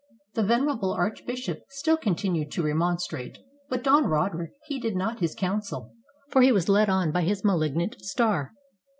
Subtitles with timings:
[0.33, 3.37] The venerable archbishop still continued to remon strate,
[3.69, 5.93] but Don Roderick heeded not his counsel,
[6.29, 8.51] for he was led on by his malignant star.